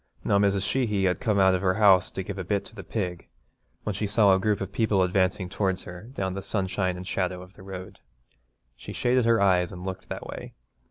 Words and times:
Now 0.23 0.39
Mrs. 0.39 0.67
Sheehy 0.67 1.03
had 1.03 1.19
come 1.19 1.37
out 1.39 1.53
of 1.53 1.61
her 1.61 1.75
house 1.75 2.09
to 2.09 2.23
give 2.23 2.39
a 2.39 2.43
bit 2.43 2.65
to 2.65 2.73
the 2.73 2.83
pig, 2.83 3.27
when 3.83 3.93
she 3.93 4.07
saw 4.07 4.33
a 4.33 4.39
group 4.39 4.59
of 4.59 4.71
people 4.71 5.03
advancing 5.03 5.47
towards 5.47 5.83
her 5.83 6.09
down 6.11 6.33
the 6.33 6.41
sunshine 6.41 6.97
and 6.97 7.07
shadow 7.07 7.43
of 7.43 7.53
the 7.53 7.61
road. 7.61 7.99
She 8.75 8.93
shaded 8.93 9.25
her 9.25 9.39
eyes 9.39 9.71
and 9.71 9.85
looked 9.85 10.09
that 10.09 10.25
way. 10.25 10.53